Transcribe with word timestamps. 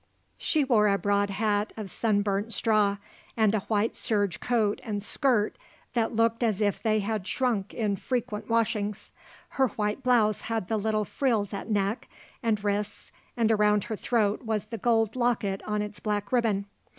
She 0.39 0.63
wore 0.63 0.87
a 0.87 0.97
broad 0.97 1.29
hat 1.29 1.73
of 1.77 1.91
sun 1.91 2.23
burnt 2.23 2.51
straw 2.51 2.97
and 3.37 3.53
a 3.53 3.59
white 3.59 3.93
serge 3.95 4.39
coat 4.39 4.81
and 4.83 5.03
skirt 5.03 5.59
that 5.93 6.11
looked 6.11 6.41
as 6.41 6.59
if 6.59 6.81
they 6.81 7.01
had 7.01 7.27
shrunk 7.27 7.71
in 7.71 7.95
frequent 7.97 8.49
washings. 8.49 9.11
Her 9.49 9.67
white 9.67 10.01
blouse 10.01 10.41
had 10.41 10.69
the 10.69 10.77
little 10.77 11.05
frills 11.05 11.53
at 11.53 11.69
neck 11.69 12.07
and 12.41 12.63
wrists 12.63 13.11
and 13.37 13.51
around 13.51 13.83
her 13.83 13.95
throat 13.95 14.41
was 14.41 14.65
the 14.65 14.79
gold 14.79 15.15
locket 15.15 15.61
on 15.67 15.83
its 15.83 15.99
black 15.99 16.31
ribbon. 16.31 16.65